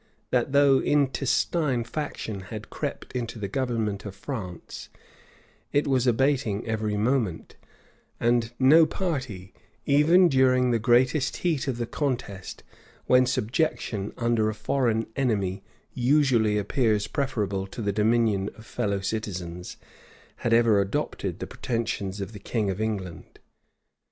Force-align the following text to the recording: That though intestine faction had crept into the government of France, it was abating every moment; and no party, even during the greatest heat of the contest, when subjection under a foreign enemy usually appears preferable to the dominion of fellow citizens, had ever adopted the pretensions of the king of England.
That 0.31 0.51
though 0.51 0.79
intestine 0.79 1.83
faction 1.83 2.39
had 2.49 2.71
crept 2.71 3.11
into 3.13 3.37
the 3.37 3.47
government 3.47 4.03
of 4.03 4.15
France, 4.15 4.89
it 5.71 5.85
was 5.85 6.07
abating 6.07 6.65
every 6.65 6.97
moment; 6.97 7.55
and 8.19 8.51
no 8.57 8.87
party, 8.87 9.53
even 9.85 10.27
during 10.27 10.71
the 10.71 10.79
greatest 10.79 11.37
heat 11.45 11.67
of 11.67 11.77
the 11.77 11.85
contest, 11.85 12.63
when 13.05 13.27
subjection 13.27 14.11
under 14.17 14.49
a 14.49 14.55
foreign 14.55 15.05
enemy 15.15 15.63
usually 15.93 16.57
appears 16.57 17.05
preferable 17.05 17.67
to 17.67 17.79
the 17.83 17.93
dominion 17.93 18.49
of 18.57 18.65
fellow 18.65 19.01
citizens, 19.01 19.77
had 20.37 20.51
ever 20.51 20.81
adopted 20.81 21.37
the 21.37 21.45
pretensions 21.45 22.19
of 22.19 22.33
the 22.33 22.39
king 22.39 22.71
of 22.71 22.81
England. 22.81 23.37